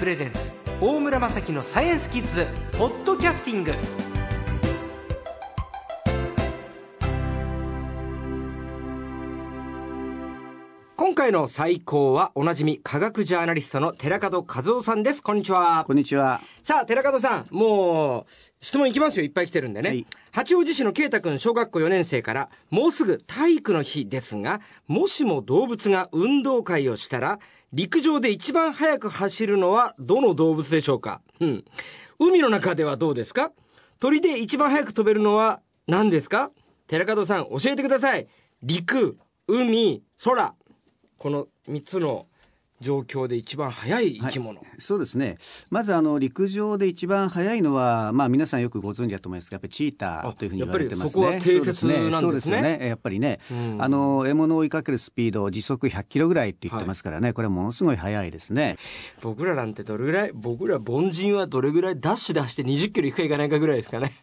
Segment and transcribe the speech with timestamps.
[0.00, 2.46] プレゼンツ大村雅樹のサイエンスキッズ
[2.78, 3.72] ポッドキャスティング。
[11.20, 15.22] 回の最高はおなじみ科学ジャーナリストの寺門和夫さんです。
[15.22, 15.84] こんにちは。
[15.86, 16.40] こんにちは。
[16.62, 18.24] さあ寺門さんもう
[18.62, 19.26] 質問いきますよ。
[19.26, 20.06] いっぱい来てるんでね、はい。
[20.32, 27.38] 八王子市の圭太君小学校4年生からもうすぐ体育の日ですがもしも動物が運動会をしたら
[27.74, 31.20] 陸上で一番速く走るのはどの動物でしょうか？
[31.40, 31.64] うん。
[32.18, 33.52] 海の中ではどうですか？
[33.98, 36.50] 鳥で一番速く飛べるのは何ですか？
[36.86, 38.26] 寺門さん教えてください。
[38.62, 40.54] 陸海空
[41.20, 42.26] この3つの
[42.80, 45.36] 状況で一番速い生き物、そうですね。
[45.68, 51.22] まずあの陸上で一番速いのは、まあ皆さんよくご存知だと思いますが、やっぱりチーターというふうに言われてますね。
[51.24, 52.88] やっぱりそこは定説なんですねそうですよね。
[52.88, 58.78] やっぱりね、うんあの獲物を追いかけるスピード時速100キロぐらいって言ってますからね、これはものすごい速いですね。
[59.20, 64.14] 僕らなんてどれぐらい僕ら凡人はどれぐらいダッシュ出して20キロ行くか行かないかぐらいですかね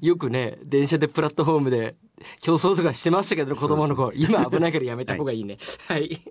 [0.00, 1.94] よくね電車でプラットフォームで
[2.40, 4.12] 競争とかしてましたけど子供の頃。
[4.14, 5.58] 今危ないからやめた方がいいね。
[5.88, 6.22] はい、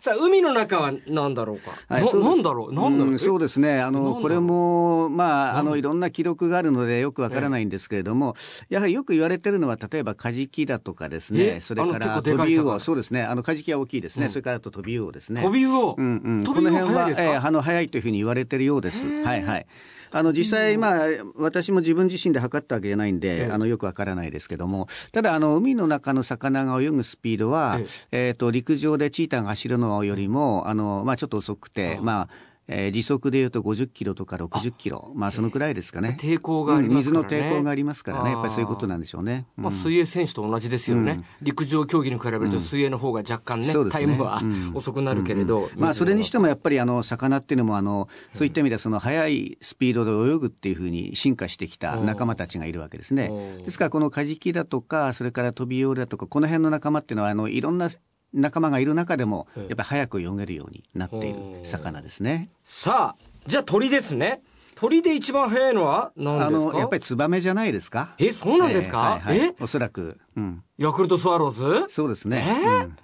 [0.00, 2.16] さあ海の中は何だろうか、なそうです。
[2.18, 2.72] なんだろう？
[2.72, 3.80] なんだろう、んそうですね。
[3.80, 8.36] あの、これも、まあ、あの、いろんな記録があるのでよくわからないんですけれども、
[8.68, 11.54] やはりよく言われてるのは、例えばカジキだとかですえ？
[11.54, 13.22] ね、それから結構でかい魚飛び魚、そうですね。
[13.22, 14.28] あの、カジキは大きいですね。
[14.28, 15.42] それからあと飛び魚ですね。
[15.42, 19.06] 飛び魚、うんうん、この辺は、えーあの早いというふうに言われてるようです。
[19.22, 19.66] はいはい。
[20.10, 23.52] あの実際、まあ、私も自分自身で測ったわけじゃないんで、ええ。
[23.52, 27.78] あのよくわからないですけども、ただあの、海の中の魚が泳ぐスピードは、
[28.10, 32.28] えっ、と陸上でチーターが走るのよりも、あのまあ、ちょっと遅くて、あまあ
[32.68, 36.18] えー時速でいうと50キロとか60キロ、まあそのくらいですかね。
[36.20, 37.28] 抵抗がありますからね。
[37.28, 39.46] うん水の抵抗がありますからね、やっぱりそういうことなんでしょうね。
[39.56, 41.24] うんまあ、水泳選手と同じですよね、うん。
[41.40, 43.90] 陸上競技に比べると水泳の方が若干ね,、ね。
[43.90, 44.72] タイムはうん。
[44.74, 53.30] 遅くなるけれど、まあ、それにしてもやっぱりあの魚っていうのもあのそういった意味ではその速いスピードで泳ぐっていうふうに進化してきた仲間たちがいるわけですね。
[53.64, 57.88] ですからこのカジキだとかそれからトビウオだとかこの辺の仲間っていうのはあのいろんな
[58.32, 59.62] 仲間がいる中でもええ。
[59.62, 62.50] やっぱり早く泳げるようになっている魚ですね。
[62.64, 64.42] さあじゃあ鳥ですね。
[64.74, 66.72] 鳥で一番速いのは何あですか？
[66.72, 68.14] のやっぱりツバメじゃないですか？
[68.18, 69.18] えそうなんですか？
[69.20, 69.48] えーはいはい。
[69.48, 69.54] え？
[69.60, 71.92] おそらく、うん、ヤクルトスワローズ？
[71.92, 72.44] そうですね。
[72.46, 72.66] え？
[72.66, 72.96] ーうん。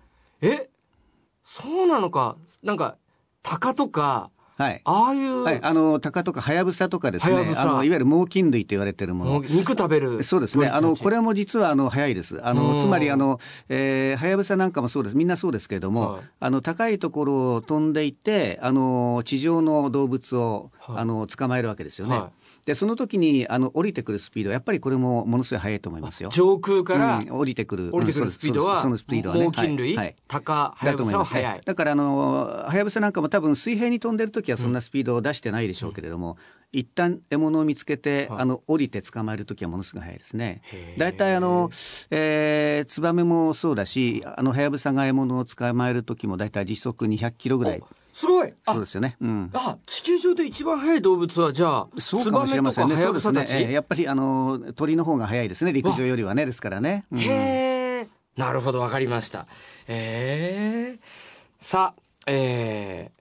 [0.43, 0.71] え？
[1.43, 2.37] そうなのか。
[2.63, 2.97] なんか
[3.43, 4.81] 鷹とかはい。
[4.85, 10.69] ああいう、はい、あの鷹とかハヤブサとかですねハヤブサあのいわゆる猛禽類と言われているもの肉食べるそうですね。
[10.69, 12.41] あの、これれも実は、あの、早いです。
[12.47, 15.17] あうんの、つまり、あの、えー、はやぶさなんかもそうです。
[15.17, 22.19] みんなそうですけれども、はいあの、高いところを飛んでいて、あの、地上の動物を、はいあの、捕まえるわけですよね。
[22.19, 22.31] は
[22.67, 26.31] で、その時に、あの、降りてくるスピード、やっぱりこれもものすごい速いと思いますよ。
[26.31, 27.91] 上空からうん降りてくる。
[27.93, 28.25] 降りてくる。
[28.27, 29.45] うんスピードは、そうですそのスピードはね。
[29.45, 30.07] 猛禽類、はい。
[30.07, 30.17] はい。
[30.29, 32.19] 鷹はやぶさは速い、だからあの
[32.67, 36.39] はやぶさなんかも多分水平に飛んでる時はそんなスピードを出してないでしょうけれども、
[36.73, 38.41] 一旦獲物を見つけて、はい。
[38.41, 40.63] あの降りて捕まえる時はものすごい速いですね。
[40.99, 41.71] 大体あの、
[42.11, 47.83] えーツバメもそうだしあのはやぶさが獲物を捕まえる時も大体時速200キロぐらい
[48.15, 48.53] すごい。
[48.65, 49.17] あそうですよね。
[49.21, 49.51] うん。
[49.53, 52.97] あ地球上で一番速い動物はじゃあそうかもしれませんね。
[52.97, 53.45] そうですね。
[53.51, 55.73] えーやっぱりあの鳥の方が速いですね。
[55.73, 57.07] 陸上よりはねですからね。
[57.11, 57.19] うん。
[57.19, 57.27] へ
[58.03, 58.09] え。
[58.37, 59.49] なるほどわかりました。
[59.89, 61.01] ええ。
[61.59, 63.21] さあえー、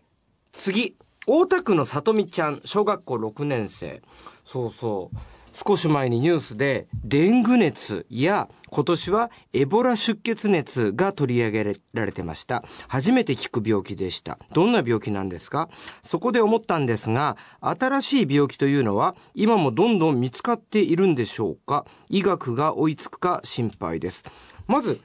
[0.52, 0.96] 次。
[1.26, 4.03] 大田区のさとみちゃん小学校6年生。
[4.46, 5.18] そうそう
[5.53, 12.64] 少し前にニュースでデング熱や今年はエボラ出血熱が取り上げられてました。
[12.88, 14.40] 初めて聞く病気でした。
[14.52, 15.69] どんな病気なんですか？
[16.02, 21.85] そこで思ったんですが新しい病気というのは今もどんどん見つかっているんでしょうか？
[22.09, 24.25] 医学が追いつくか心配です。
[24.66, 25.00] まず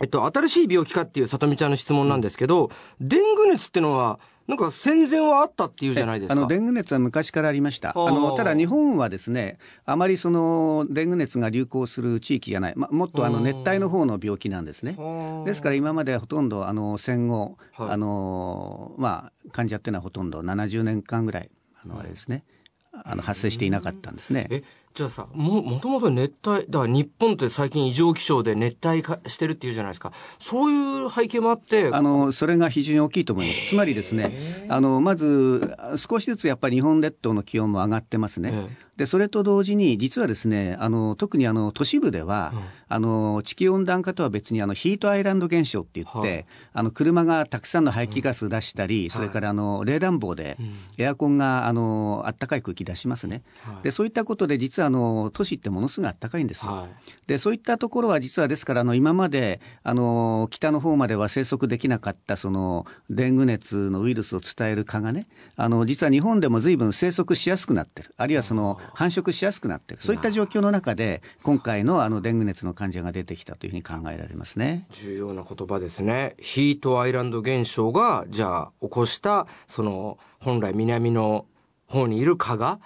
[0.00, 2.68] えっと、新しい病気かっていうさとみちゃんの質問なんですけど、
[3.00, 6.34] デング熱ってのは、なんか戦前はあったっていうじゃないですか。
[6.34, 7.92] あのデング熱は昔からありました。
[7.96, 14.98] あのただ日本はですね、あまりそのデング熱が流行する地域じゃない、ま、もっとあのうん熱帯の方の病気なんですね。
[15.46, 21.50] ですから今までほとんどあの戦後、はいあのまあ患者っていうのはほとんど70年間ぐらい
[21.82, 22.44] あのあれですね、
[22.92, 24.62] あの発生していなかったんですね。
[24.94, 30.12] え、じゃあさ、も、もともと熱帯、だから日本って最近異常気象で熱帯化してるっていうじゃないですか。
[30.38, 33.68] そういう背景もあって、あのそれが非常に大きいと思います。
[33.68, 34.32] つまりですね、
[34.68, 38.50] あのまず少しずつやっぱり日本列島の気温も上がってますね。
[38.52, 42.62] えでそれと同時に実はですねあの特にあの都市部では、うん。
[42.86, 46.46] あの地球温暖化とは別にあのヒートアイランド現象って言って、はい。
[46.74, 50.76] あの車がたくさんの排気ガス出したり、それからあの冷暖房でうん。
[50.98, 53.42] エアコンがあの暖かい空気出しますね。
[53.64, 53.82] はい。
[53.82, 56.72] でそういったことで実はあの都市ってものすごい暖かいんですよ。
[56.72, 65.26] はいでそういったところは実はですからあの今まであの北の方までは生息できなかったそのデング熱のウイルスを伝える蚊がね
[65.56, 74.86] あの実は日本でも随分生息しやすくなってるあるいはその繁殖しやすくなってるそういった状況の中で今回のあのデング熱の患者が出てきたというふうに考えられますね。
[74.90, 76.34] 重要な言葉ですね。
[76.38, 81.46] ヒートアイランド現象が、じゃあ、起こした、その、本来南の
[81.86, 82.80] 方にいる蚊が、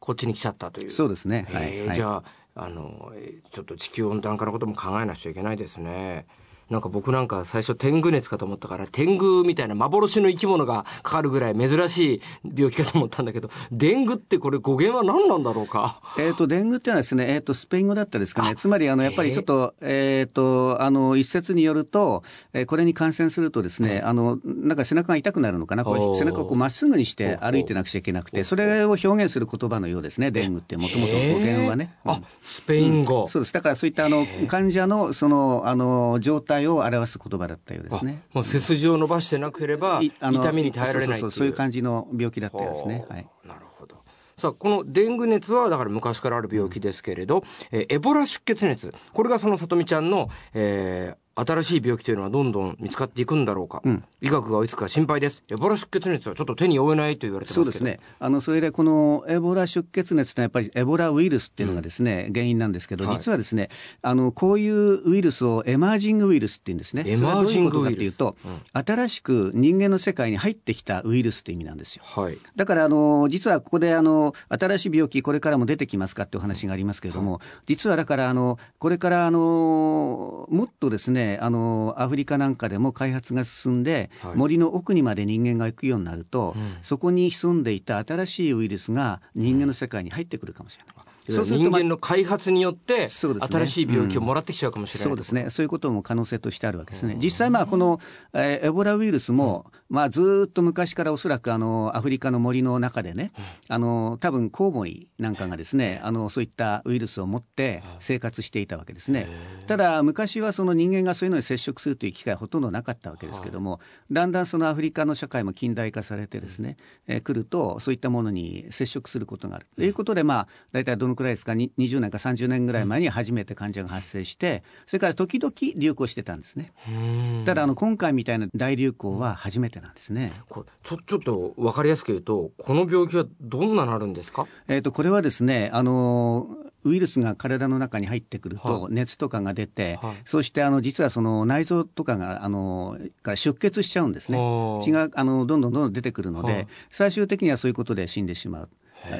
[0.00, 0.90] こっちに来ちゃったという。
[0.90, 1.46] そうですね。
[1.50, 6.26] えーじゃあ、あの、えーちょっと地球温暖化のことも考えなくちゃいけないですね。
[6.70, 12.22] なんか僕なんか最初天狗熱かと思ったから天狗みたいな幻の生き物がかかるぐらい珍しい
[12.54, 16.00] 病気かと思ったんだけど、デングってこれ語源は何なんだろうか？
[16.18, 18.54] えっ、と、デングっていうのはですね、えっ、と、スペイン語だったですかね。
[18.56, 22.22] つまり、あの、やっぱりちょっと、えっ、と、あの、一説によると、
[22.52, 25.84] えーこれに感染するとですね、あの、なんか背中が痛くなるのかな？
[25.84, 31.94] こう背中をこうまっすぐにして歩いてなくちゃいけなくて、それを表現する言葉のようですね、デングって、もともと語源はね。
[32.04, 33.26] あ、スペイン語。
[33.26, 33.52] そうです。
[33.52, 38.22] だからそういったあの患者のそのあの状態を表す言葉だったようですね。
[38.32, 43.04] もう背筋を伸ばしてなければ痛みに耐えられないそういう感じの病気だったようですね。
[43.08, 43.26] はい。
[43.46, 43.96] なるほど。
[44.36, 48.94] さあ、このデング熱は、だから昔からある病気ですけれど、えーエボラ出血熱。
[49.12, 53.82] これがその里美ちゃんの、えー新しい病気というのはどんどん見つかっていくんだろうか。
[53.88, 55.42] ん医学が追いつくか心配です。
[55.48, 57.64] エボラ出血熱はちょっと手に負えないと言われてますけど。
[57.64, 58.00] そうですね。
[58.18, 63.68] あの、それでこのエボラ出血熱ってやっぱりエボラウイルスっていうのがですね、原因なんですけど、はい実はですね、
[64.02, 67.04] あの、こういうウイルスをエマージングウイルスって言うんですね。
[67.06, 72.02] エマージングウイルスそれはどういうことうと、新しく人間の世界に入ってきたウイルスって意味なんですよ。
[72.04, 72.38] はい。
[72.56, 84.36] だからあの実はここであの新しい病気これからも出てきますかってお話がありますけれども、実はだからあのこれからあのもっとですねあのアフリカなんかでも開発が進んで、はい。
[84.36, 86.76] 森の奥にまで人間が行くようになると、うん。
[86.82, 90.94] そこに潜んでいた新しいウイルスが人間の世界に入ってくるかもしれない。
[91.30, 95.08] 人するとまあ間の開発によって、新しい病気をもらってきちゃうかもしれない。
[95.08, 95.34] そうです。
[95.34, 97.16] ね、そういうことも可能性としてあるわけですね。
[97.20, 98.00] 実際、まあ、この、
[98.32, 103.32] えーエボラウイルスも、まあ、ずーっと昔からおそらくあのアフリカの森の中でね、
[103.68, 109.28] あの多分コウモリなんかがですねあのそういったウイルスを持って生活していたわけですね。
[109.66, 116.76] ただ、昔はその人間がそういうのに接触するという機会はほとんどなかったわけですけども、だんだんそのアフリカの社会も近代化されてですね、
[117.06, 119.66] えー来ると、そういったものに接触することがある。
[119.76, 126.72] ということで、まあ、大体どのくらいですか、に20年か30年ぐらい前に初めて患者が発生して、それから時々流行してたんですね。
[126.88, 127.44] うん。
[127.44, 130.32] ただ、あの、今回みたいな大流行は初めてなんですね。
[130.48, 134.46] これちょ、ちょっと分かりやすく言うと、この病気はどんななるんですか？
[134.68, 136.48] えっ、と、これはですね、あの、
[136.82, 140.14] ウイルスが体の中に入ってくるとは熱とかが出て、はい。
[140.24, 144.38] そしてあの実はその内臓とかがあのから出血しちゃうんですね。
[144.38, 146.66] はあ血があのどんどんどんどん出てくるので、はい。
[146.90, 148.70] 最終的にはそういうことで死んでしまう。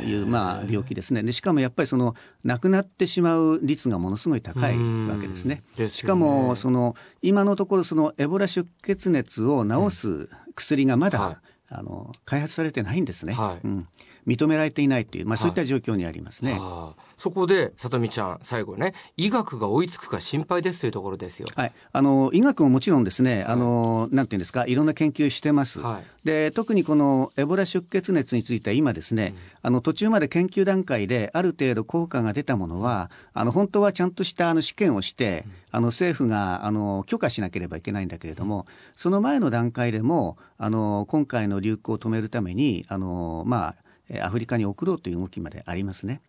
[0.04, 1.22] いうまあ病気ですね。
[1.22, 4.76] でしかもやっぱりその亡くなってしまう率がものすごい高い
[5.08, 5.62] わけですね。
[5.74, 5.90] すよね。
[5.90, 11.36] しかもその今のところそのエボラ出血熱を治す薬がまだ、はい。
[11.72, 13.66] あの開発されてないんですね、はい。
[13.66, 13.88] うん、
[14.26, 16.56] 認められていないという、まあ、そういった状況にありますね。
[16.58, 21.48] ああそこで、さとみちゃん、最後ね、医学が追いつくか心配ですというところですよ。
[21.54, 26.26] はい、あの医学ももちろんですね、あのなんていうんですか、いろんな研究してます、はい。
[26.26, 38.64] で特にこのエボラ出血熱については今ですね、あの途中まで研究段階である程度効果が出たものは、あの本当はちゃんとしたあの試験をして、あの政府があの許可しなければいけないんだけれども、
[38.96, 46.22] その前の段階でも、あの今回の流行を止めるために、あのまあ、えアフリカに送ろうという動きまでありますね。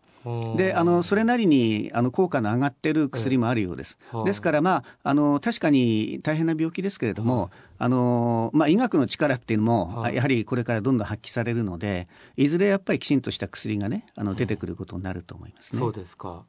[0.56, 3.98] であのそれなりにあの効果の上がってる薬もあるようです。
[4.10, 15.78] はあですから、まあ、あの確かに大変な病気ですけれども、あのまあ、医学の力っていうのも、はいやはりこれからどんどん発揮されるのでいずれやっぱりきちんとした薬がねあの出てくることになると思いますね。
[15.78, 16.44] そうですか。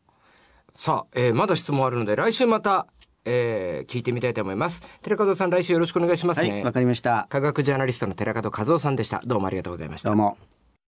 [0.75, 2.87] さあ、えーまだ質問あるので、来週また、
[3.25, 4.81] えー聞いてみたいと思います。
[5.01, 6.49] 寺門さん、来週よろしくお願いしますね。
[6.49, 7.27] はい、わかりました。
[7.29, 9.21] 科学ジャーナリストの寺門和夫さんでした。
[9.25, 10.15] どうもありがとうございましたどう。
[10.15, 10.37] も。